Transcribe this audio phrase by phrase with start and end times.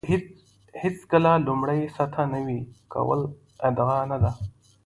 [0.81, 2.59] هېڅکله لومړۍ سطح نوي
[2.93, 3.21] کول
[3.67, 4.31] ادعا نه ده.